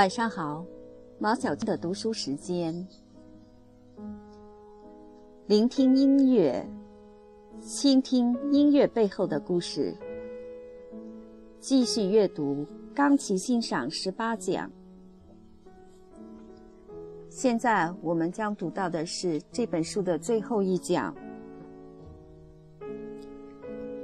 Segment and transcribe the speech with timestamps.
[0.00, 0.64] 晚上好，
[1.18, 2.74] 毛小静的读书时间，
[5.46, 6.66] 聆听音乐，
[7.60, 9.94] 倾听音乐背后的故事。
[11.58, 14.70] 继续阅读钢琴欣赏十八讲。
[17.28, 21.14] 现在我们将读到的是这本书的最后一讲，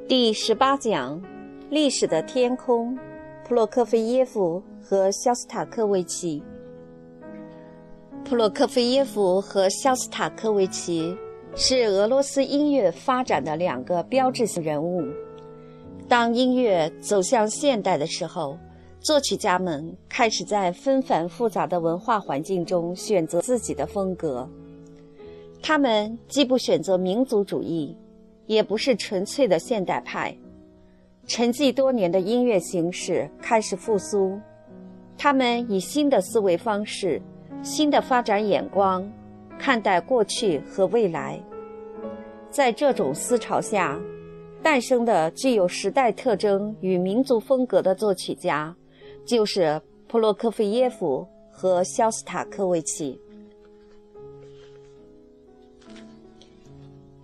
[0.06, 1.18] 第十八讲：
[1.70, 2.94] 历史的天空。
[3.48, 6.40] 普洛科菲耶夫和肖斯塔科维奇。
[8.24, 11.16] 普洛科菲耶夫和肖斯塔科维奇
[11.56, 15.02] 是俄罗斯音乐发展的两个标志性人物。
[16.08, 18.56] 当音乐走向现代的时候，
[19.00, 24.48] 作曲家们开始在纷繁复杂的文化环境中选择自己的风格。
[25.60, 27.96] 他们既不选择民族主义，
[28.46, 30.36] 也不是纯粹的现代派。
[31.26, 34.38] 沉寂多年的音乐形式开始复苏，
[35.18, 37.20] 他们以新的思维方式、
[37.62, 39.10] 新的发展眼光
[39.58, 41.40] 看待过去和未来。
[42.50, 44.00] 在这种思潮下，
[44.62, 48.74] 诞生的具有时代特征与民族风格的作曲家，
[49.24, 53.20] 就是普洛科菲耶夫和肖斯塔科维奇。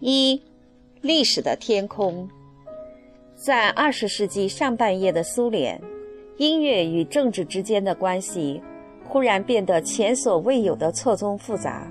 [0.01, 0.43] 一，
[1.01, 2.29] 历史的天空。
[3.35, 5.81] 在二十世纪上半叶的苏联，
[6.43, 8.61] 音乐与政治之间的关系
[9.05, 11.87] 忽然变得前所未有的错综复杂。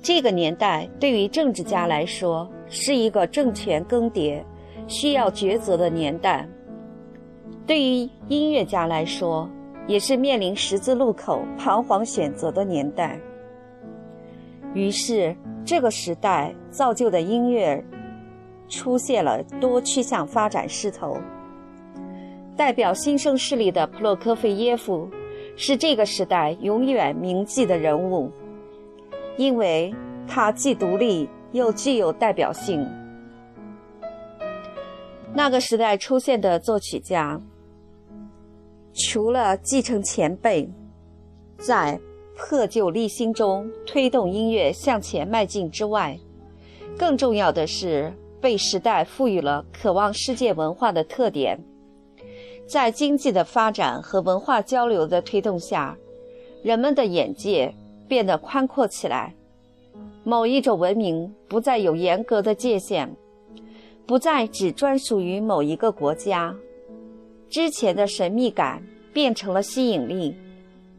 [0.00, 4.40] 这个年代对于政治家来说是一个政权更迭、
[4.86, 6.46] 需要抉择的年代；
[7.66, 9.50] 对于音乐家来说，
[9.88, 13.18] 也是面临十字路口、彷徨选择的年代。
[14.74, 15.34] 于是，
[15.64, 17.84] 这个时代造就的音乐。
[18.66, 21.18] 出现了多趋向发展势头。
[22.56, 25.08] 代表新生势力的普洛科菲耶夫
[25.56, 28.30] 是这个时代永远铭记的人物，
[29.36, 29.92] 因为
[30.26, 32.86] 他既独立又具有代表性。
[35.32, 37.40] 那个时代出现的作曲家，
[38.92, 40.68] 除了继承前辈，
[41.58, 41.98] 在
[42.36, 46.18] 破旧立新中推动音乐向前迈进之外，
[46.96, 48.12] 更重要的是。
[48.40, 51.58] 被时代赋予了渴望世界文化的特点，
[52.66, 55.96] 在经济的发展和文化交流的推动下，
[56.62, 57.72] 人们的眼界
[58.08, 59.34] 变得宽阔起来。
[60.24, 63.14] 某一种文明不再有严格的界限，
[64.06, 66.54] 不再只专属于某一个国家。
[67.50, 68.82] 之前的神秘感
[69.12, 70.34] 变成了吸引力，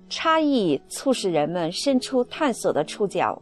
[0.08, 3.42] 差异促使人们伸出探索的触角。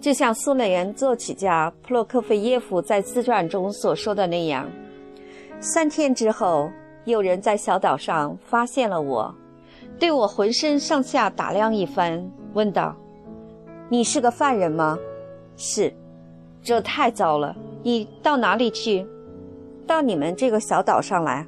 [0.00, 4.70] 就像苏联作曲家普洛克菲耶夫在自传中所说的那样，
[5.60, 6.70] 三天之后，
[7.04, 9.34] 有人在小岛上发现了我，
[9.98, 12.94] 对我浑身上下打量一番，问道
[13.88, 14.98] ：“你是个犯人吗
[15.56, 15.92] ？”“是。
[16.62, 17.56] ”“这太糟了！
[17.82, 19.06] 你到哪里去
[19.86, 21.46] ？”“到你们这个小岛上来。”“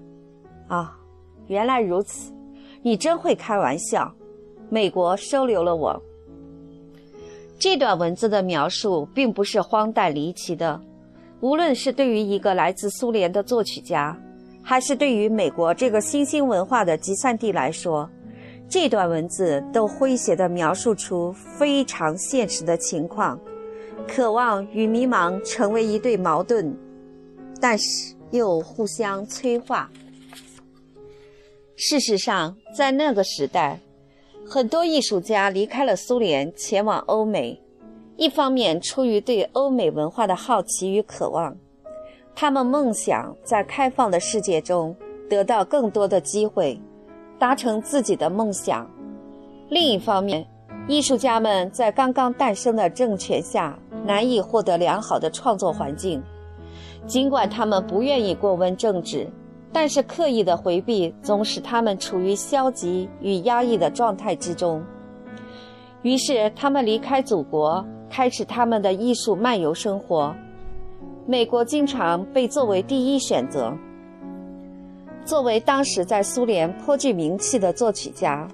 [0.69, 0.96] 啊，
[1.46, 2.32] 原来如此！
[2.82, 4.12] 你真会开玩笑。
[4.70, 6.02] ”“美国收留了我。”
[7.58, 10.80] 这段文字的描述并不是荒诞离奇的，
[11.41, 14.16] 无论是对于一个来自苏联的作曲家，
[14.62, 18.09] 还是对于美国这个新兴文化的集散地来说，
[18.69, 23.38] 这段文字都诙谐地描述出非常现实的情况：
[24.06, 26.76] 渴望与迷茫成为一对矛盾，
[27.60, 29.91] 但是又互相催化。
[31.76, 33.78] 事实上，在那个时代。
[34.50, 37.60] 很多艺术家离开了苏联，前往欧美。
[38.19, 41.56] 一方面出于对欧美文化的好奇与渴望，
[42.34, 44.94] 他们梦想在开放的世界中
[45.31, 46.76] 得到更多的机会，
[47.38, 48.85] 达成自己的梦想；
[49.69, 50.44] 另一方面，
[50.88, 56.21] 艺术家们在刚刚诞生的政权下难以获得良好的创作环境，
[57.06, 59.29] 尽管他们不愿意过问政治。
[59.73, 64.82] 但是刻意的回避总使他们处于消极与压抑的状态之中。
[66.03, 70.34] 于是，他们离开祖国，开始他们的艺术漫游生活。
[71.26, 73.76] 美国经常被作为第一选择。
[75.25, 78.49] 作为当时在苏联颇具名气的作曲家，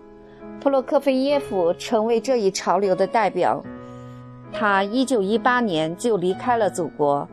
[0.61, 3.63] 普洛科菲耶夫成为这一潮流的代表。
[4.53, 7.29] 他1918年就离开了祖国。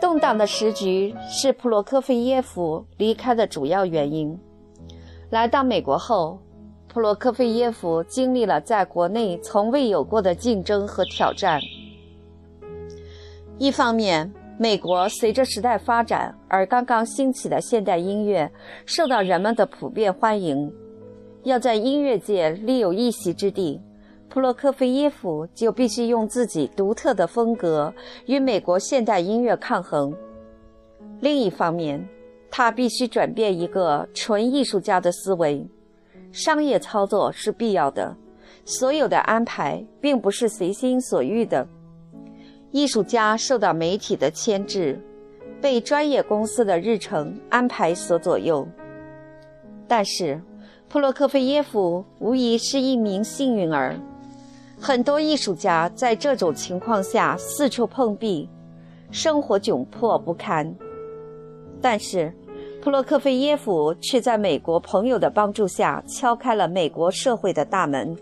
[0.00, 4.38] 动荡的时局是普罗科菲耶夫离开的主要原因。
[5.30, 6.38] 来到美国后，
[6.98, 11.60] 普罗科菲耶夫经历了在国内从未有过的竞争和挑战。
[13.56, 14.28] 一方面，
[14.58, 18.50] 美国随着时代发展而刚刚兴起的现代音乐
[18.84, 20.68] 受到人们的普遍欢迎，
[21.44, 23.80] 要在音乐界立有一席之地，
[24.28, 27.94] 普洛科菲耶夫就必须用自己独特的风格
[28.26, 30.12] 与美国现代音乐抗衡。
[31.20, 32.04] 另一方面，
[32.50, 35.64] 他必须转变一个纯艺术家的思维，
[36.30, 38.16] 商业操作是必要的，
[38.64, 41.66] 所有的安排并不是随心所欲的。
[42.70, 45.00] 艺术家受到媒体的牵制，
[45.60, 48.66] 被专业公司的日程安排所左右。
[49.86, 50.40] 但是，
[50.88, 53.98] 普洛克菲耶夫无疑是一名幸运儿。
[54.78, 58.48] 很多艺术家在这种情况下四处碰壁，
[59.10, 60.72] 生活窘迫不堪。
[61.80, 62.32] 但是，
[62.80, 68.16] 普洛科菲耶夫却在美国朋友的帮助下敲开了美国社会的大门。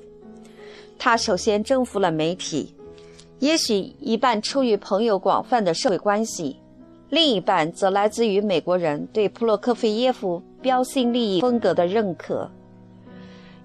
[0.98, 2.72] 他首先征服了媒体。
[3.38, 6.56] 也许一半出于朋友广泛的社会关系，
[7.10, 12.50] 另一半则来自于美国人对普洛科菲耶夫标新立异风格的认可，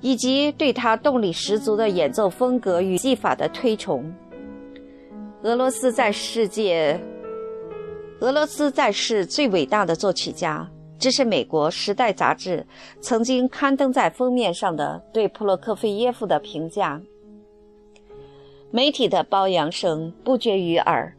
[0.01, 4.13] 以及对他动力十足的演奏风格与技法的推崇。
[5.43, 6.99] 俄罗斯在世界，
[8.19, 10.69] 俄罗斯在世最伟大的作曲家，
[11.01, 12.63] 这是美国《时代》杂志
[12.99, 17.01] 曾经刊登在封面上的对普洛克菲耶夫的评价。
[18.69, 21.11] 媒体的褒扬声不绝于耳，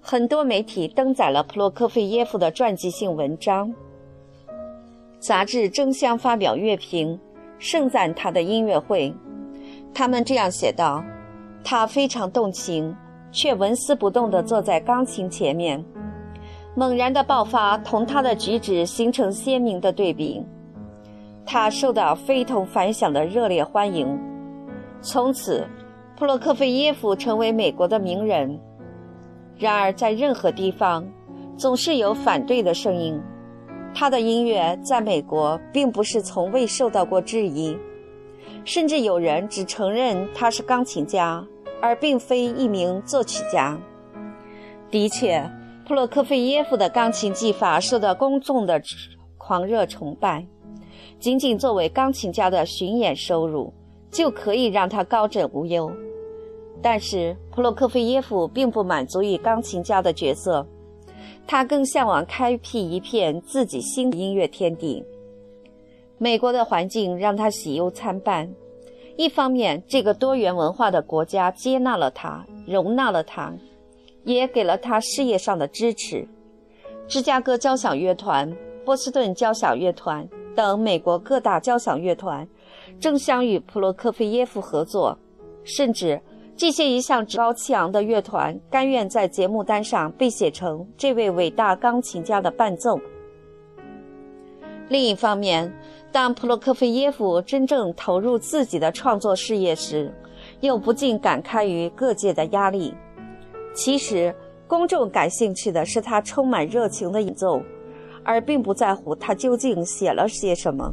[0.00, 3.70] 很多媒体登载了普洛克菲耶夫的传记性文章。
[5.18, 7.20] 杂志争相发表乐评，
[7.58, 9.14] 盛赞他的音乐会。
[9.92, 11.04] 他们这样写道
[11.62, 12.96] ：“他非常动情，
[13.30, 15.84] 却纹丝不动地坐在钢琴前面，
[16.78, 20.40] 猛然的爆发同他的举止形成鲜明的对比。
[21.44, 24.16] 他受到非同凡响的热烈欢迎，
[25.02, 25.66] 从此。”
[26.16, 28.58] 普洛克菲耶夫成为美国的名人，
[29.56, 31.04] 然而在任何地方，
[31.56, 33.20] 总是有反对的声音。
[33.94, 37.76] 他的音乐在美国并不是从未受到过质疑，
[38.64, 41.44] 甚至有人只承认他是钢琴家，
[41.80, 43.78] 而并非一名作曲家。
[44.90, 45.48] 的确，
[45.88, 48.78] 普洛科菲耶夫的钢琴技法受到公众的
[49.38, 50.46] 狂热崇拜，
[51.18, 53.72] 仅仅作为钢琴家的巡演收入
[54.10, 55.90] 就可以让他高枕无忧。
[56.82, 60.66] 但是普洛科菲耶夫并不满足于钢琴家的角色，
[61.46, 65.02] 他更向往开辟一片自己新的音乐天地。
[66.18, 68.46] 美国的环境让他喜忧参半，
[69.16, 73.54] 一方面，这个多元文化的国家接纳了他，容纳了他，
[74.36, 76.26] 也给了他事业上的支持。
[77.06, 78.54] 芝加哥交响乐团、
[78.84, 82.46] 波士顿交响乐团等美国各大交响乐团
[83.00, 85.18] 争相与普洛科菲耶夫合作，
[85.64, 86.20] 甚至。
[86.56, 92.98] 这些一向趾高气昂的乐团甘愿在节目单上被写成这位伟大钢琴家的伴奏。
[94.88, 95.72] 另一方面，
[96.10, 100.12] 当普洛科菲耶夫真正投入自己的创作事业时，
[100.60, 102.92] 又不禁感慨于各界的压力。
[103.74, 104.34] 其实，
[104.66, 107.62] 公众感兴趣的是他充满热情的演奏，
[108.24, 110.92] 而并不在乎他究竟写了些什么。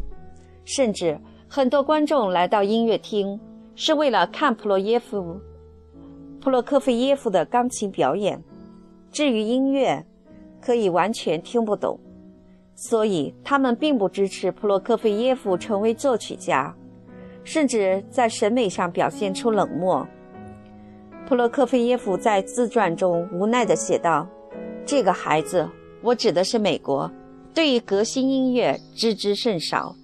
[0.63, 3.39] 甚至，很多观众来到音乐厅
[3.75, 5.39] 是为了看普洛耶夫。
[6.39, 8.39] 普洛科菲耶夫的钢琴表演，
[9.11, 10.05] 至于音乐，
[10.61, 11.99] 可以完全听不懂，
[12.75, 16.75] 所以他们并不支持普洛科菲耶夫成为作曲家，
[17.43, 20.07] 甚至在审美上表现出冷漠。
[21.27, 24.27] 普洛克菲耶夫在自传中无奈地写道
[24.85, 25.67] ：“这个孩子，
[26.03, 27.11] 我指的是美国，
[27.51, 29.95] 对于革新音乐知之甚少。”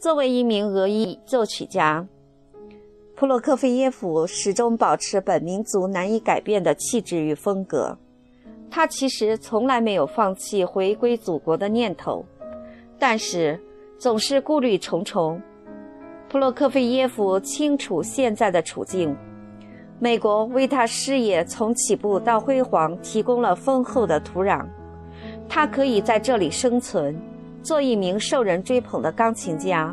[0.00, 2.04] 作为一名俄裔作曲家。
[3.14, 7.96] 普洛克菲耶夫始终保持本民族难以改变的气质与风格。
[8.70, 12.24] 他其实从来没有放弃回归祖国的念头，
[12.98, 13.58] 但是
[13.96, 15.40] 总是顾虑重重。
[16.28, 19.16] 普洛克菲耶夫清楚现在的处境：
[20.00, 24.64] 美国为他事业从起步到辉煌提供了丰厚的土壤，
[25.48, 27.16] 他可以在这里生存，
[27.62, 29.92] 做一名受人追捧的钢琴家，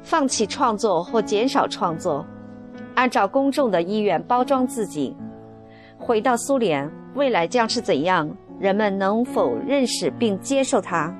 [0.00, 2.24] 放弃创作或减少创作。
[2.94, 5.14] 按照公众的意愿包装自己，
[5.98, 8.30] 回到苏联，未来将是怎样？
[8.58, 11.14] 人们能否认识并接受它？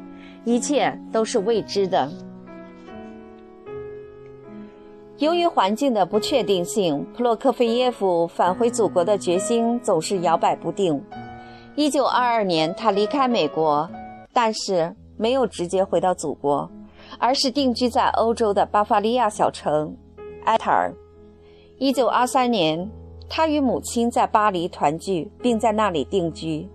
[0.44, 2.08] 一切都是未知的。
[5.18, 11.02] 由于环境的不确定性，普洛克菲耶夫返回祖国的决心总是摇摆不定。
[11.74, 13.88] 一九二二年，他离开美国，
[14.34, 16.70] 但是没有直接回到祖国，
[17.18, 19.96] 而是定居在欧洲的巴伐利亚小城
[20.44, 20.94] 埃特尔。
[21.78, 22.90] 一九二三年，
[23.26, 26.68] 他与母亲在巴黎团聚，并在那里定居。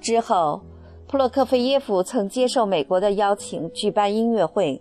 [0.00, 0.60] 之后，
[1.08, 4.80] 普洛克菲耶夫曾接受美国的邀请举办音乐会，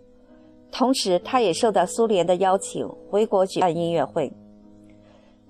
[0.75, 4.34] 同时，他也受到苏联的邀请回国举办音乐会。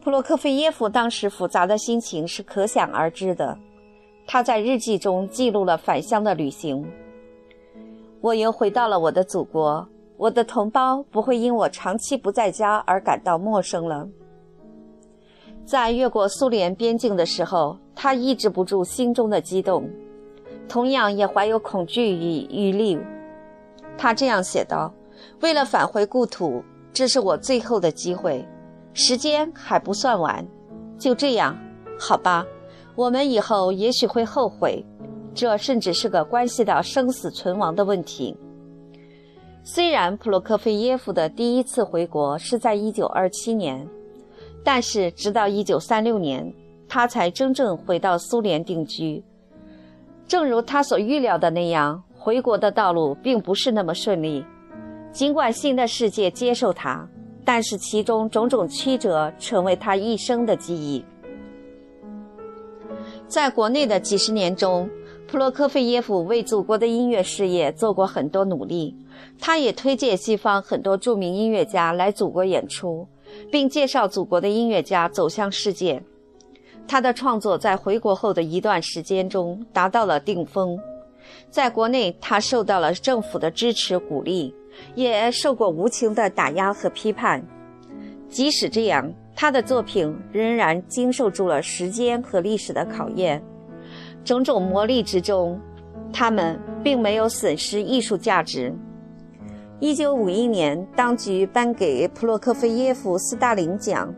[0.04, 3.58] 普罗科菲耶夫当时复杂的心情是可想而知的。
[4.28, 6.86] 他在日记中记录了返乡的旅行。
[8.20, 9.88] 我又回到了我的祖国，
[10.18, 14.06] 我的同胞不会因我长期不在家而感到陌生了。
[15.66, 19.90] 在越过苏联边境的时候，他抑制不住心中的激动，
[20.68, 23.00] 同样也怀有恐惧与余力。
[23.98, 24.94] 他这样写道
[25.44, 28.48] ：“为了返回故土，这是我最后的机会，
[28.94, 30.48] 时间还不算晚。
[30.98, 31.54] 就这样，
[32.00, 32.46] 好吧。”
[32.96, 34.82] 我们以后也许会后悔，
[35.36, 38.34] 这甚至是个关系到生死存亡的问题。
[39.64, 43.86] 虽然普罗克菲耶夫的第一次回国是在1927年，
[44.64, 46.54] 但是直到1936年，
[46.88, 49.22] 他才真正回到苏联定居。
[50.26, 54.46] 正如他所预料的那样，回国的道路并不是那么顺利。
[55.14, 57.08] 尽管新的世界接受他，
[57.46, 61.06] 但是其中种种曲折成为他一生的记忆。
[63.28, 64.90] 在国内的几十年中，
[65.28, 68.96] 普罗科菲耶夫为祖国的音乐事业做过很多努力。
[69.40, 73.08] 他也推荐西方很多著名音乐家来祖国演出，
[73.52, 76.02] 并介绍祖国的音乐家走向世界。
[76.88, 80.78] 他的创作在回国后的一段时间中达到了顶峰。
[81.50, 84.54] 在国内，他受到了政府的支持鼓励，
[84.96, 87.44] 也受过无情的打压和批判。
[88.30, 93.42] 即使这样，他的作品仍然经受住了时间和历史的考验，
[94.24, 95.60] 种种磨砺之中，
[96.12, 98.74] 他们并没有损失艺术价值。
[99.80, 104.14] 一九五一年，当局颁给普洛科菲耶夫斯大林奖，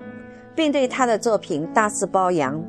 [0.53, 2.63] 并对他的作品大肆褒扬。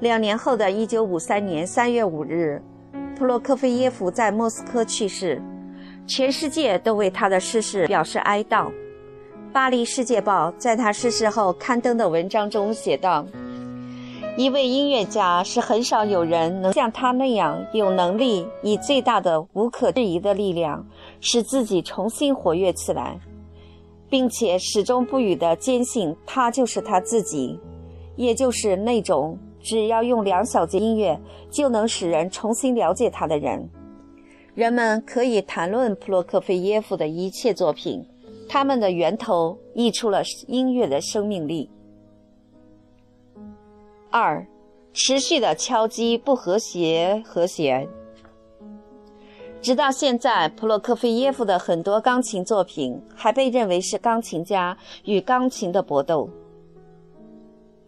[0.00, 2.62] 两年后的一九五三年三月五日，
[3.16, 5.42] 普洛科菲耶夫在莫斯科去世，
[6.06, 8.66] 全世界都为他的逝世表示哀悼。
[9.52, 13.26] 《巴黎世界报》在他逝世后刊登的文章中写道
[14.36, 20.86] ：“一位音乐家是很少有人能像他那样有能力，以最大的、无可置疑的力量，
[21.20, 23.18] 使自己重新活跃起来，
[24.08, 27.58] 并且始终不渝地坚信他就是他自己，
[28.14, 31.18] 也就是那种只要用两小节音乐
[31.50, 33.68] 就能使人重新了解他的人。
[34.56, 38.04] 人们可以谈论普洛克菲耶夫的一切作品。”
[38.48, 41.68] 他们的源头溢出了音乐的生命力。
[44.08, 44.46] 二，
[44.92, 47.86] 持续的敲击不和谐和弦。
[49.60, 56.30] 直到现在，普洛克菲耶夫的很多钢琴作品还被认为是钢琴家与钢琴的搏斗。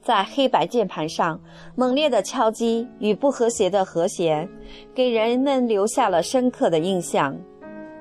[0.08, 1.38] 在黑白键盘上
[1.76, 4.48] 猛烈的敲击与不和谐的和弦，
[4.94, 7.36] 给人们留下了深刻的印象。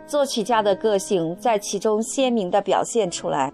[0.05, 3.51] 作曲家的个性在其中鲜明地表现出来，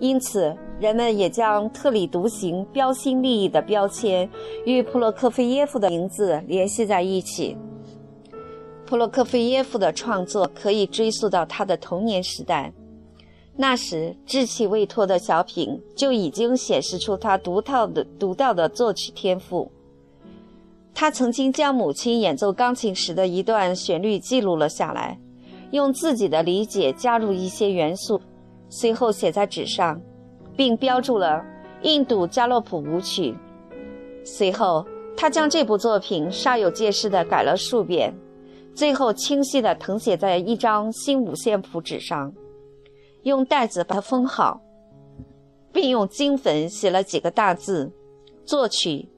[0.00, 4.28] 因此人们也将特立独行、标新立异的标签
[4.66, 7.56] 与普洛科菲耶夫的名字联系在一起。
[8.84, 12.70] 普洛科菲耶夫的创作可以追溯到他的童年时代，
[13.60, 19.68] 那时稚气未脱的小品就已经显示出他独到的独到的作曲天赋。
[20.94, 25.18] 他曾经将母亲演奏钢琴时的一段旋律记录了下来。
[25.72, 28.18] 用自己的理解加入一些元素，
[28.70, 30.00] 随后写在纸上，
[30.56, 31.44] 并标注了
[31.82, 33.34] 印度加洛普舞曲。
[34.24, 38.14] 随后，他将这部作品煞有介事地改了数遍，
[38.74, 42.32] 最后清晰地誊写在一张新五线谱纸上，
[43.22, 44.60] 用袋子把它封好，
[45.72, 47.92] 并用金粉写了几个大字
[48.46, 49.08] ：“作曲：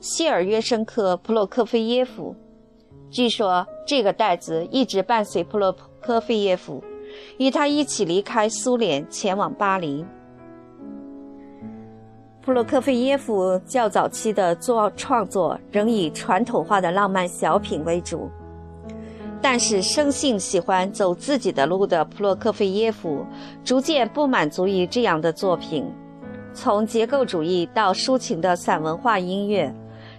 [0.00, 2.34] 谢尔约申科·普洛科菲耶夫。”
[3.10, 6.82] 据说这个袋子一直伴随普洛科菲耶夫，
[7.38, 10.04] 与他一起离开苏联，前往巴黎。
[12.40, 18.30] 普洛科菲耶夫较早期的作创作仍以传统化的浪漫小品为主，
[19.42, 23.24] 但是生性喜欢走自己的路的普洛克菲耶夫
[23.64, 25.84] 逐渐不满足于这样的作品，
[26.52, 29.74] 从结构主义到抒情的散文化音乐。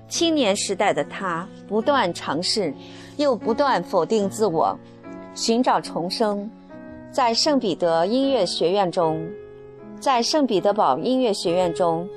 [0.08, 2.74] 青年时代的他不断尝试，
[3.18, 4.78] 又不断否定自我，
[5.34, 6.50] 寻找重生。
[7.12, 9.26] 在圣彼得音乐学院中，
[10.00, 12.08] 在圣彼得堡音乐学院中，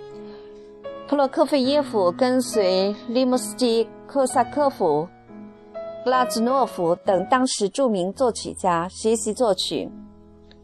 [1.06, 5.06] 普洛克菲耶夫跟随利姆斯基、科萨科夫、
[6.04, 9.88] 格拉兹诺夫等当时著名作曲家学习作曲，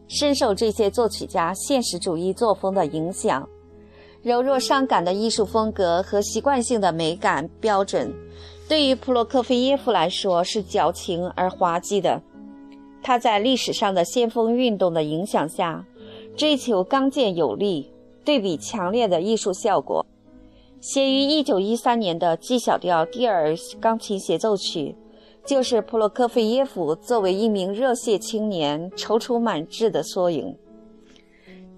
[0.07, 3.49] 深受这些作曲家现实主义作风的影响。
[4.21, 8.13] 柔弱伤感的艺术风格和习惯性的美感标准，
[8.69, 12.21] 对于普洛科菲耶夫来说是矫情而滑稽的。
[13.01, 15.83] 他在历史上的先锋运动的影响下，
[16.37, 17.91] 追求刚健有力、
[18.23, 20.05] 对比强烈的艺术效果。
[20.81, 24.95] 写于1913年的 G 小调第二钢琴协奏曲，
[25.45, 30.55] 就是普罗科菲耶夫作为一名热血青年踌躇满志的缩影。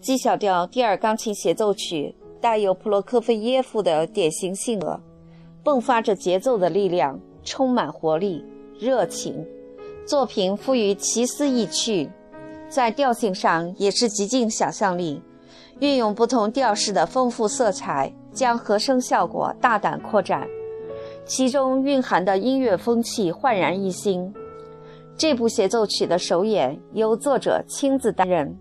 [0.02, 5.00] G 小调第二钢琴协奏曲带有普罗科菲耶夫的典型性格，
[5.64, 8.44] 迸发着节奏的力量，充满活力、
[8.78, 9.46] 热情。
[10.06, 12.10] 作品富于奇思异趣，
[12.68, 15.22] 在调性上也是极尽想象力，
[15.80, 20.46] 运用不同调式的丰富色彩，将和声效果大胆扩展，
[21.26, 24.34] 其中蕴含的音乐风气焕然一新。
[25.16, 28.58] 这部协奏曲的首演由作者亲自担任，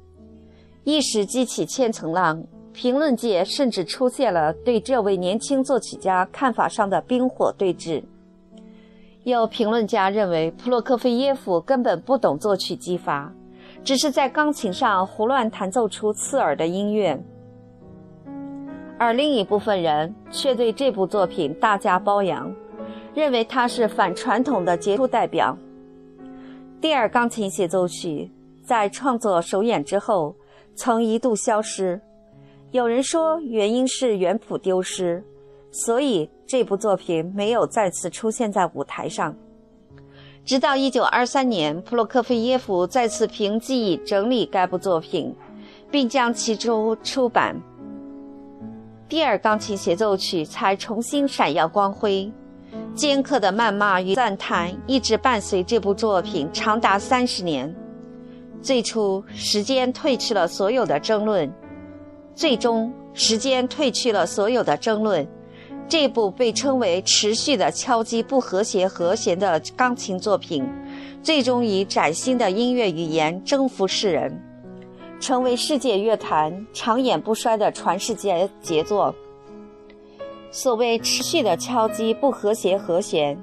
[0.85, 8.03] 一时激起千层浪，评论界甚至出现了对这位年轻作曲家看法上的冰火对峙。
[9.25, 13.33] 有评论家认为，普洛克菲耶夫根本不懂作曲技法，
[13.83, 17.17] 只是在钢琴上胡乱弹奏出刺耳的音乐；
[19.03, 22.55] 而另一部分人却对这部作品大加褒扬，
[23.17, 25.59] 认为它是反传统的杰出代表。
[26.81, 28.31] 第二钢琴协奏曲
[28.63, 30.33] 在创作首演之后
[30.77, 32.01] 曾一度消失，
[32.71, 35.21] 有人说原因是原谱丢失。
[35.73, 39.35] 所以这部作品没有再次出现在舞台上，
[40.45, 45.35] 直到1923年，普洛科菲耶夫再次凭记忆整理该部作品，
[45.91, 47.61] 并将其中出版。
[49.13, 52.33] 第二钢琴协奏曲才重新闪耀光辉。
[52.95, 57.77] 尖刻的谩骂与赞叹一直伴随这部作品长达三十年。
[58.63, 61.47] 最初，时间褪去了所有的争论；
[62.35, 65.29] 最终，时间褪去了所有的争论。
[65.87, 70.67] 这部被称为持续的敲击不和谐和弦的钢琴作品，
[71.23, 74.43] 最终以崭新的音乐语言征服世人，
[75.23, 79.15] 成为世界乐坛长演不衰的传世杰杰作。
[80.51, 83.41] 所谓持续的敲击不和谐和弦，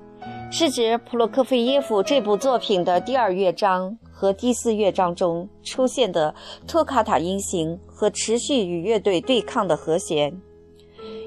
[0.51, 6.35] 是指普罗克菲耶夫这部作品的第二乐章和第四乐章中出现的
[6.67, 10.37] 托卡塔音型和持续与乐队对抗的和弦。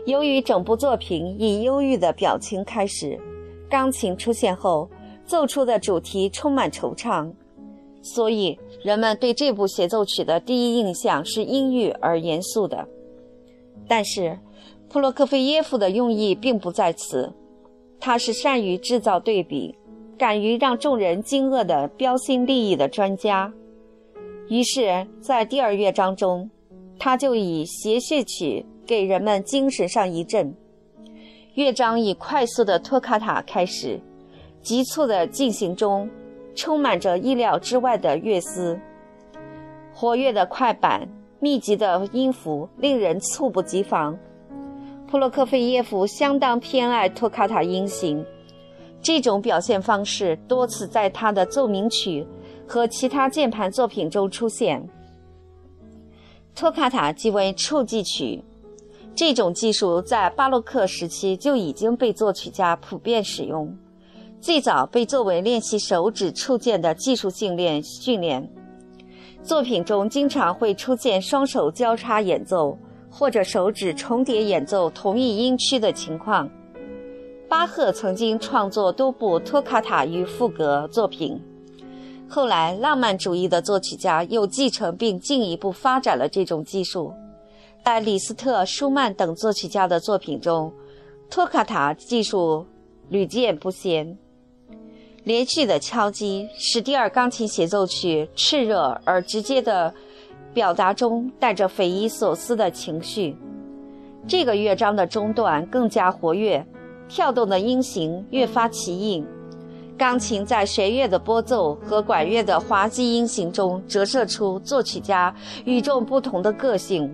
[0.04, 3.18] 由于整部作品以忧郁的表情开始，
[3.70, 4.86] 钢琴出现后
[5.24, 7.32] 奏出的主题充满惆怅，
[8.02, 12.86] 所以人们对这部协奏曲的第一印象是阴郁而严肃的。
[13.88, 14.38] 但是，
[14.88, 17.32] 普罗克菲耶夫的用意并不在此，
[17.98, 19.74] 他是善于制造对比、
[20.18, 23.52] 敢于让众人惊愕的标新立异的专家。
[24.48, 26.50] 于是，在第二乐章中，
[26.98, 28.66] 他就以谐谑曲。
[28.84, 30.52] 给人们精神上一振。
[31.54, 33.98] 乐章以快速的托卡塔开始，
[34.60, 36.10] 急促的进行中，
[36.54, 38.78] 充满着意料之外的乐思，
[39.92, 41.08] 活跃的快板，
[41.40, 44.18] 密集的音符，令人猝不及防。
[45.06, 48.24] 普洛科菲耶夫相当偏爱托卡塔音型，
[49.02, 52.26] 这种表现方式多次在他的奏鸣曲
[52.66, 54.88] 和其他键盘作品中出现。
[56.54, 58.42] 托卡塔即为触记曲。
[59.14, 63.76] 这种技术在巴洛克时期就已经被作曲家普遍使用，
[64.42, 68.50] 最早被作为练习手指触键的技术训练训练。
[69.40, 72.76] 作品中经常会出现双手交叉演奏
[73.08, 76.50] 或者手指重叠演奏同一音区的情况。
[77.48, 81.40] 巴赫曾经创作多部托卡塔与赋格作品，
[82.28, 87.14] 后来浪漫主义的作曲家又继承并进一步发展了这种技术。
[87.84, 90.72] 在李斯特、舒曼等作曲家的作品中，
[91.30, 92.66] 托卡塔技术
[93.08, 94.18] 屡见不鲜。
[95.24, 99.92] 连续的敲击使第二钢琴协奏曲炽热而直接的
[100.52, 103.36] 表达中带着匪夷所思的情绪。
[104.26, 106.64] 这个乐章的中段更加活跃，
[107.08, 109.24] 跳动的音型越发奇异。
[109.96, 115.32] 钢琴在弦乐的拨奏和管乐的滑稽音型中折射出作曲家
[115.64, 117.08] 与众不同的个性。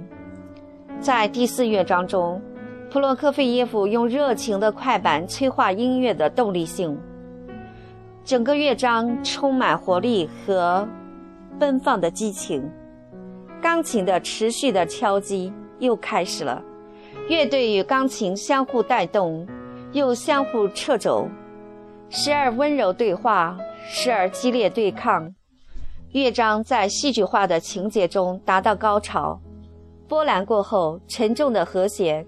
[0.99, 2.41] 在第四乐章中，
[2.91, 6.99] 普洛科菲耶夫用热情的快板催化音乐的动力性。
[8.29, 10.87] 整个乐章充满活力和
[11.59, 12.63] 奔放的激情。
[13.59, 16.63] 钢琴的持续的敲击又开始了，
[17.31, 19.49] 乐队与钢琴相互带动，
[19.93, 21.27] 又相互掣肘，
[22.11, 23.57] 时而温柔对话，
[23.89, 25.35] 时而激烈对抗。
[26.13, 29.41] 乐章在戏剧化的情节中达到高潮。
[30.07, 32.27] 波澜过后，沉重的和弦，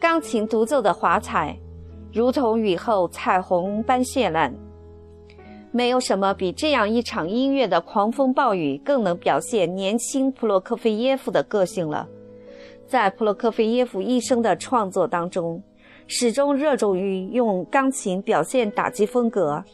[0.00, 1.54] 钢琴独奏的华彩，
[2.10, 4.50] 如同雨后彩虹般绚烂。
[5.74, 12.06] 没有什么比这样一场音乐的狂风暴雨更能表现年轻普罗科菲耶夫的个性了。
[12.86, 15.62] 在普罗科菲耶夫一生的创作当中，
[16.06, 19.64] 始终热衷于用钢琴表现打击风格。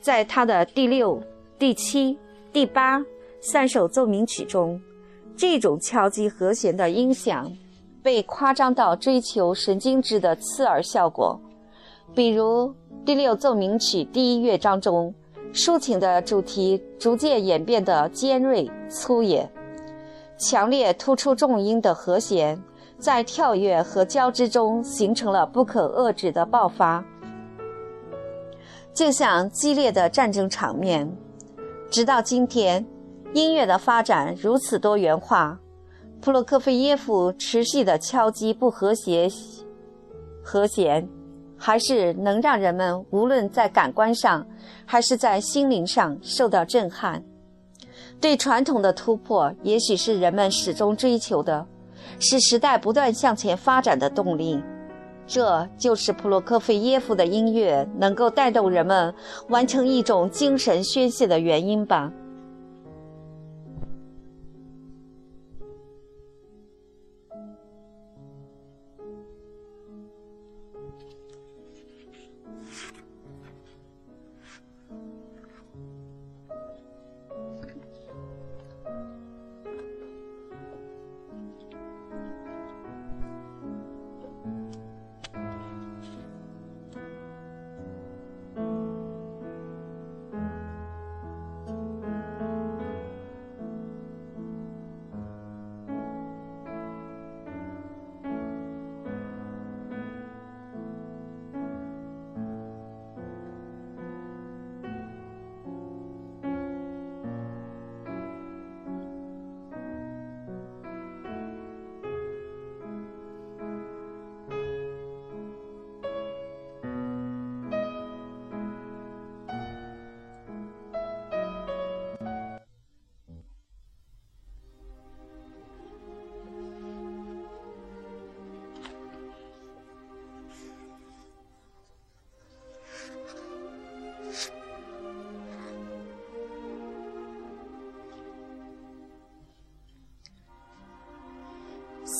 [0.00, 1.22] 在他的第六、
[1.60, 2.18] 第七、
[2.52, 3.00] 第八
[3.40, 4.80] 三首奏鸣曲中，
[5.36, 7.48] 这种敲击和弦的音响
[8.02, 11.40] 被夸张到追求神经质的刺耳效果，
[12.16, 15.14] 比如第六奏鸣曲第一乐章中。
[15.56, 19.50] 抒情的主题逐渐演变得尖锐粗野，
[20.36, 22.62] 强烈突出重音的和弦
[22.98, 27.02] 在跳跃和交织中形成了不可遏制的爆发，
[28.92, 31.10] 就像激烈的战争场面。
[31.90, 32.86] 直到今天，
[33.32, 35.58] 音乐的发展如此多元化，
[36.20, 39.26] 普罗科菲耶夫持续的敲击不和谐
[40.44, 41.08] 和弦。
[41.56, 44.46] 还是能让人们无论在感官上，
[44.84, 47.22] 还是在心灵上受到震撼。
[48.20, 51.66] 对传统的突破，也许是人们始终追求的，
[52.18, 54.62] 是时代不断向前发展的动力。
[55.26, 59.12] 这就是普罗科菲耶夫的音乐能够带动人们
[59.48, 62.12] 完成一种精神宣泄的原因吧。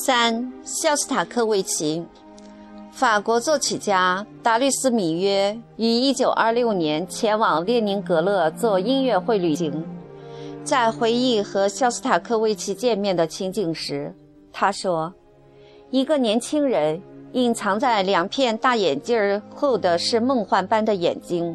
[0.07, 2.01] 三，肖斯塔科维奇，
[2.93, 9.85] 法国作曲家达律斯·米约于1926年前往列宁格勒做音乐会旅行，
[10.63, 14.15] 在回忆和肖斯塔科维奇见面的情景时，
[14.53, 15.13] 他说
[15.91, 17.01] ：“一个年轻人
[17.33, 21.53] 隐藏在两片大眼镜后的是梦幻般的眼睛。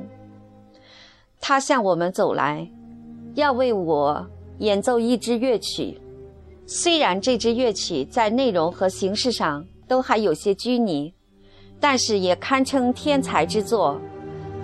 [1.40, 2.68] 他向我们走来，
[3.34, 4.26] 要为我
[4.58, 5.98] 演奏一支乐曲。”
[6.66, 11.12] 虽然这支乐曲在内容和形式上都还有些拘泥，
[11.80, 14.00] 但是也堪称天才之作。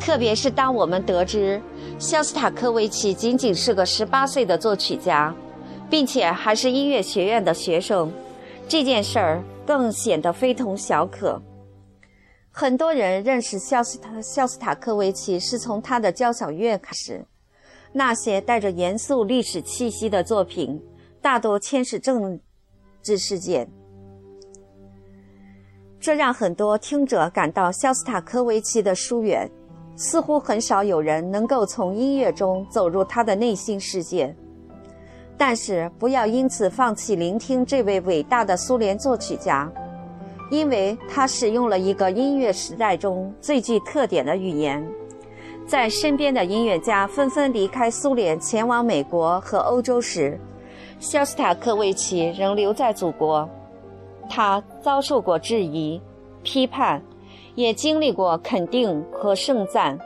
[0.00, 1.60] 特别是当我们得知
[1.98, 5.34] 肖斯塔科维奇仅仅是个十八岁的作曲家，
[5.90, 8.10] 并且还是音乐学院的学生，
[8.68, 11.42] 这件事儿更显得非同小可。
[12.50, 17.26] 很多人认识肖斯塔肖斯塔科维奇是从他的交响乐开始，
[17.92, 20.80] 那些带着严肃历史气息的作品。
[21.20, 22.40] 大多牵涉政
[23.02, 23.68] 治事件，
[25.98, 29.50] 这让很多听者感到肖斯塔科维奇的疏远。
[30.00, 34.32] 似乎很少有人能够从音乐中走入他的内心世界。
[35.36, 39.68] 但是，不要因此放弃聆听这位伟大的苏联作曲家，
[40.52, 44.88] 因为他使用了一个音乐时代中最具特点的语言。
[45.66, 50.38] 在身边的音乐家纷纷离开苏联，前往美国和欧洲时，
[51.00, 53.48] 肖斯塔科维奇仍留在祖国，
[54.28, 56.00] 他遭受过质疑、
[56.42, 57.00] 批判，
[57.54, 59.96] 也经历过肯定和盛赞。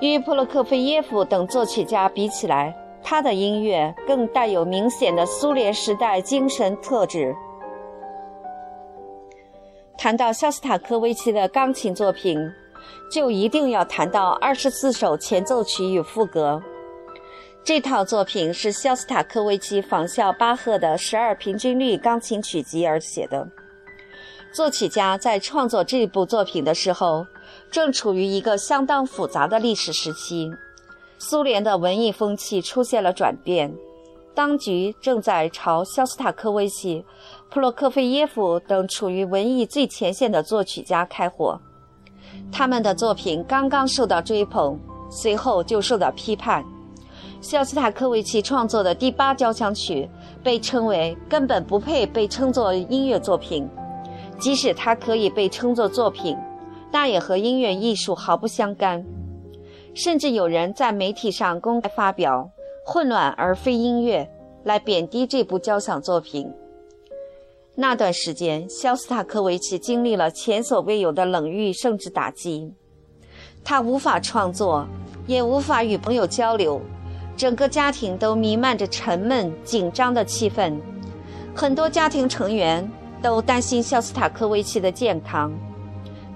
[0.00, 7.34] 与普罗科菲耶夫等作曲家比起来，他的音乐更带有明显的苏联时代精神特质。
[9.98, 12.38] 谈到肖斯塔科维奇的钢琴作品，
[13.12, 16.62] 就一定要谈到二十四首前奏曲与赋格。
[17.66, 23.44] 这套作品是肖斯塔科维奇仿效巴赫的十二平均律钢琴曲集而写的。
[24.52, 27.26] 作曲家在创作这部作品的时候，
[27.68, 30.48] 正处于一个相当复杂的历史时期，
[31.18, 33.74] 苏联的文艺风气出现了转变，
[34.32, 37.04] 当局正在朝肖斯塔科维奇、
[37.50, 41.60] 普罗科菲耶夫等处于文艺最前线的作曲家开火。
[42.52, 44.78] 他们的作品刚刚受到追捧。
[45.08, 46.64] 随后就受到批判。
[47.40, 50.08] 肖斯塔科维奇创作的第八交响曲
[50.42, 53.68] 被称为根本不配被称作音乐作品，
[54.38, 56.36] 即使它可以被称作作品，
[56.90, 59.04] 那也和音乐艺术毫不相干。
[59.94, 62.50] 甚至有人在媒体上公开发表
[62.84, 64.28] “混乱而非音乐”
[64.64, 66.52] 来贬低这部交响作品。
[67.74, 72.72] 那段时间，肖斯塔科维奇经历了前所未有的冷遇甚至打击，
[73.62, 74.86] 他无法创作，
[75.26, 76.80] 也无法与朋友交流。
[77.36, 80.72] 整个家庭都弥漫着沉闷、紧张的气氛，
[81.54, 82.88] 很多家庭成员
[83.20, 85.52] 都担心肖斯塔科维奇的健康，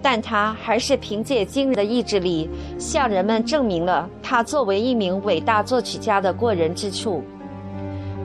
[0.03, 7.25] 但他还是凭借惊人的意志力，向人们证明了他作为一名伟大作曲家的过人之处。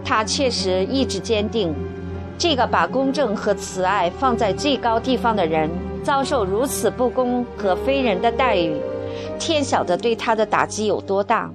[0.04, 1.74] 他确实意志坚定，
[2.38, 5.70] 这个把公正和慈爱放在最高地方的人，
[6.04, 8.76] 遭受如此不公和非人的待遇，
[9.40, 11.50] 天晓得对他的打击有多大。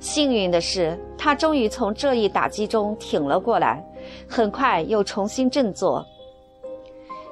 [0.00, 3.84] 幸运的是，他终于从这一打击中挺了过来，
[4.28, 6.04] 很快又重新振作。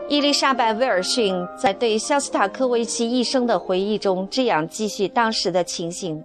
[0.09, 6.23] 伊丽莎白·威尔逊在对肖斯塔科维奇一生的回忆中这样记叙当时的情形：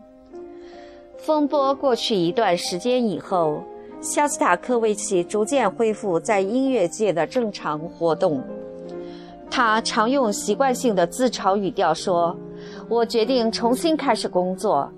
[1.18, 3.64] 风波过去一段时间以后，
[4.00, 8.44] 肖斯塔科维奇逐渐恢复在音乐界的正常活动。
[9.50, 12.36] 他常用习惯性的自嘲语调说
[12.88, 14.92] ：“我决定重新开始工作。”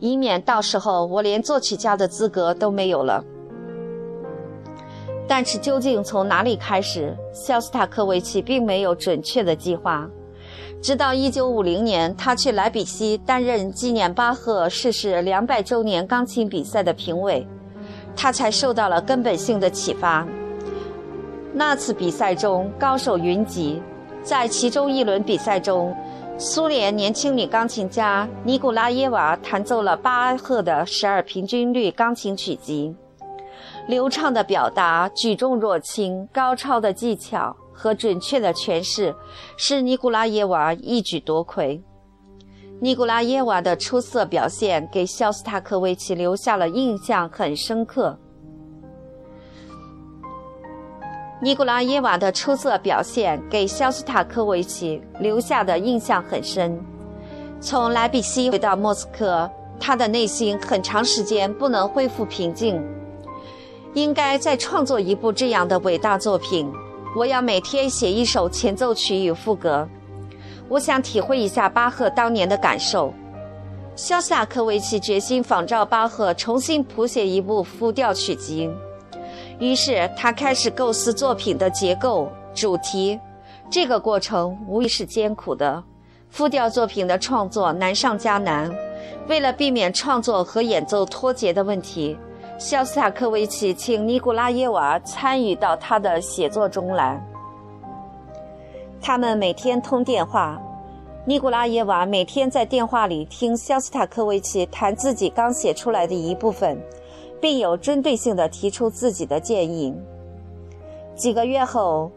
[0.00, 3.22] 以免到时候我连作曲家的资格都没有了。
[5.28, 10.08] 但是究竟从哪里开始，肖斯塔科维奇并没有准确的计划。
[10.82, 17.46] 直到1950年，他去莱比锡担任纪念巴赫逝世两百周年钢琴比赛的评委，
[18.16, 20.26] 他才受到了根本性的启发。
[21.52, 23.80] 那次比赛中高手云集，
[24.22, 25.94] 在其中一轮比赛中。
[26.42, 32.96] 苏联年轻女钢琴家尼古拉耶娃弹奏了巴赫的十二平均律钢琴曲集，
[33.86, 39.14] 流畅的表达、举重若轻、高超的技巧和准确的诠释，
[39.58, 41.78] 使尼古拉耶娃一举夺魁。
[42.80, 48.18] 尼古拉耶娃的出色表现给肖斯塔科维奇留下了印象很深刻。
[51.42, 56.78] 尼古拉耶娃的出色表现给肖斯塔科维奇留下的印象很深。
[57.62, 62.78] 从莱比锡回到莫斯科，他的内心很长时间不能恢复平静。
[63.94, 66.70] 应该再创作一部这样的伟大作品。
[67.16, 69.88] 我要每天写一首前奏曲与赋格。
[70.68, 73.14] 我想体会一下巴赫当年的感受。
[73.96, 78.70] 肖斯塔科维奇决心仿照巴赫重新谱写一部复调曲集。
[79.60, 83.20] 于是他开始构思作品的结构、主题。
[83.70, 85.80] 这个过程无疑是艰苦的。
[86.28, 88.68] 复调作品的创作难上加难。
[89.28, 92.16] 为了避免创作和演奏脱节的问题，
[92.58, 97.20] 肖斯塔科维奇请尼古拉耶娃参与到他的写作中来。
[99.00, 100.60] 他们每天通电话。
[101.26, 106.80] 尼古拉耶娃每天在电话里听肖斯塔科维奇弹自己刚写出来的一部分。
[107.40, 109.94] 并有针对性地提出自己的建议。
[111.14, 112.10] 几个月后，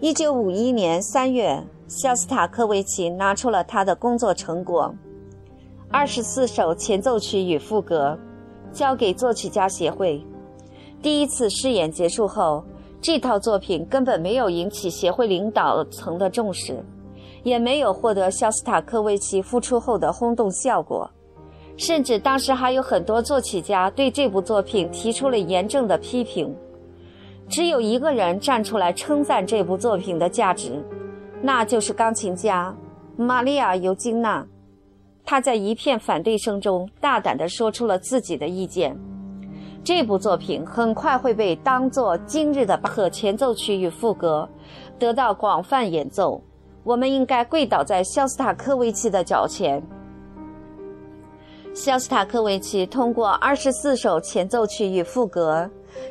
[0.00, 4.94] 一九五一年三月，肖斯塔科维奇拿出了他的工作成果——
[5.90, 8.18] 二十四首前奏曲与赋格，
[8.72, 10.24] 交给作曲家协会。
[11.02, 12.64] 第一次试演结束后，
[13.00, 16.82] 这套作品根本没有引起协会领导层的重视，
[17.42, 21.10] 也没有获得肖斯塔科维奇复出后的轰动效果。
[21.82, 26.54] 甚至当时还有很多作曲家对这部作品提出了严正的批评，
[27.48, 30.80] 只有一个人站出来称赞这部作品的价值，
[31.40, 32.72] 那就是钢琴家
[33.16, 34.46] 玛利亚·尤金娜。
[35.24, 38.96] 他在一片反对声中大胆地说出了自己的意见：
[39.82, 44.48] 这部作品很快会被当作今日的巴赫前奏曲与副歌，
[45.00, 46.40] 得到广泛演奏。
[46.84, 49.82] 我们应该跪倒在肖斯塔科维奇的脚前。
[51.74, 55.68] 肖斯塔科维奇通过二十四首前奏曲与赋格，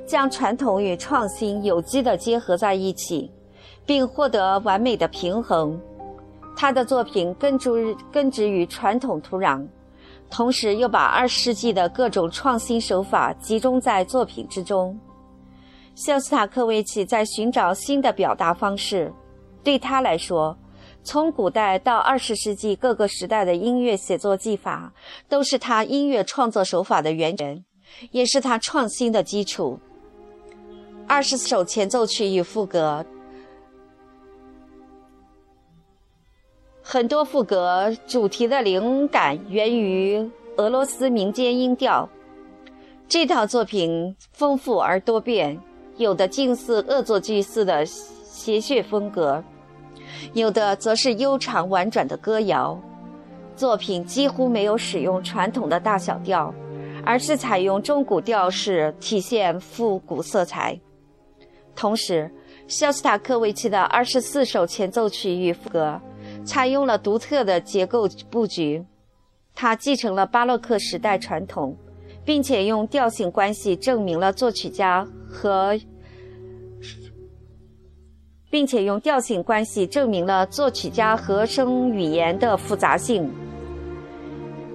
[0.08, 3.32] 将传统与创新有机地结合在一起，
[3.86, 5.80] 并获得完美的平衡。
[6.58, 9.64] 他的作品根植根植于传统土壤，
[10.32, 15.00] 同时又把二世纪的各种创新手法集中在作品之中。
[15.94, 19.14] 肖斯塔科维奇在寻找新的表达方式，
[19.64, 20.58] 对他来说。
[21.04, 24.94] 从古代到二十世纪，各个时代的音乐写作技法
[25.28, 27.64] 都是他音乐创作手法的源泉，
[28.12, 29.80] 也是他创新的基础。
[31.08, 33.06] 二十首前奏曲与赋格
[36.84, 42.08] 很多赋格主题的灵感源于俄罗斯民间音调。
[43.08, 45.60] 这套作品丰富而多变，
[45.98, 49.44] 有的近似恶作剧似的谐谑风格，
[50.34, 52.80] 有的则是悠长婉转的歌谣。
[53.56, 56.54] 作品几乎没有使用传统的大小调，
[57.06, 60.80] 而是采用中古调式，体现复古色彩。
[61.76, 62.32] 同时，
[62.68, 66.00] 肖斯塔科维奇的二十四首前奏曲与副歌
[66.44, 68.84] 采用了独特的结构布局，
[69.54, 71.76] 他继承了巴洛克时代传统，
[72.26, 75.78] 并且用调性关系证明了作曲家和，
[78.52, 83.28] 并且用调性关系证明了作曲家和声语言的复杂性。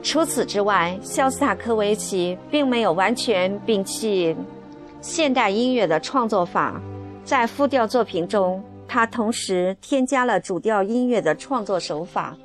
[0.03, 4.35] 除此之外，肖斯塔科维奇并没有完全摒弃
[5.01, 6.81] 现代音乐的创作法。
[7.25, 12.37] 在复调作品中，他同时添加了主调音乐的创作手法，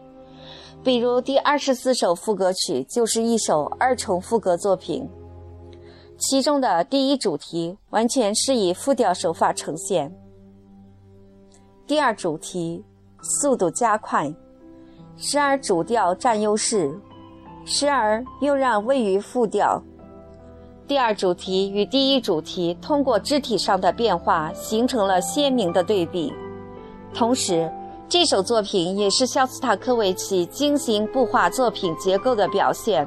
[0.84, 5.08] 比如第二十四首副歌曲就是一首二重副歌作品，
[6.18, 10.12] 其中的第一主题完全是以复调手法呈现，
[11.92, 12.82] 第二主题
[13.22, 14.34] 速度加快，
[15.18, 16.98] 时而主调占优势，
[17.66, 19.84] 时而又让位于副调。
[20.88, 26.34] 第二主题与第一主题通过肢体上的变化形成了鲜明的对比，
[27.14, 27.70] 同时，
[28.08, 33.06] 这首作品也是肖斯塔科维奇精心布画作品结构的表现。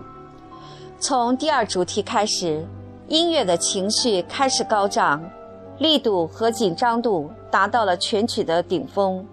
[1.00, 2.62] 从第二主题开始，
[3.08, 5.24] 音乐的情绪开始高涨，
[5.78, 9.24] 力度和紧张度达到了全曲的顶峰。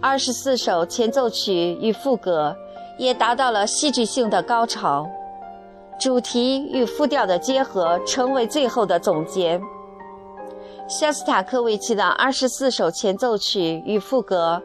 [0.00, 2.54] 二十四首前奏曲与副歌
[2.98, 5.08] 也达到了戏剧性的高潮。
[5.98, 9.58] 主题与复调的结合成为最后的总结。
[10.88, 14.62] 肖斯塔科维奇的二十四首前奏曲与副歌，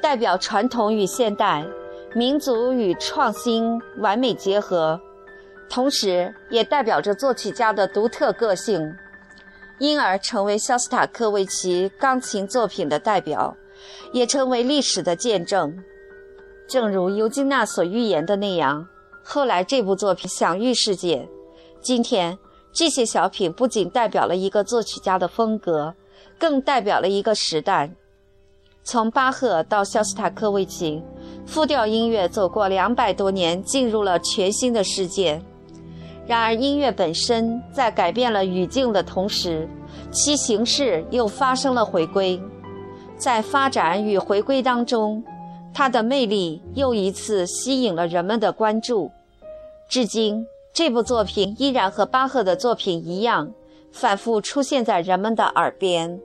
[0.00, 1.62] 代表传统与现代、
[2.14, 4.98] 民族与创新完美结合，
[5.68, 8.90] 同时也代表着作曲家的独特个性，
[9.80, 13.56] 因而成为肖斯塔科维奇钢琴作品的代表，
[14.12, 15.74] 也成为历史的见证。
[16.68, 18.86] 正如尤金娜所预言的那样。
[19.24, 21.26] 后来，这部作品享誉世界。
[21.80, 22.38] 今天，
[22.72, 25.94] 这些小品不仅代表了一个作曲家的风格，
[26.38, 27.90] 更代表了一个时代。
[28.84, 31.02] 从巴赫到肖斯塔科维奇，
[31.46, 35.40] 复调音乐走过两百多年，进入了全新的世界。
[36.30, 39.68] 然而，音乐本身在改变了语境的同时，
[40.12, 42.40] 其形式又发生了回归。
[43.16, 45.20] 在发展与回归当中。
[45.74, 49.10] 它的魅力又一次吸引了人们的关注，
[49.88, 53.52] 至今这部作品依然和巴赫的作品一样，
[53.90, 56.20] 反复出现在人们的耳边。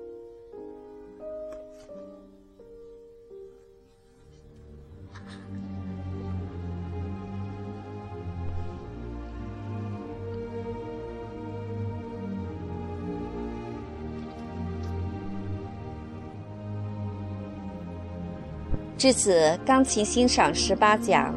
[18.97, 21.36] 至此，钢琴欣赏十八讲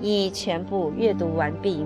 [0.00, 1.84] 已全部阅读完毕。